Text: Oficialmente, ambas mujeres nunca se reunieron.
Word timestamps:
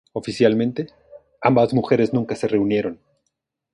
Oficialmente, 0.13 0.87
ambas 1.41 1.75
mujeres 1.75 2.11
nunca 2.11 2.33
se 2.35 2.47
reunieron. 2.47 2.99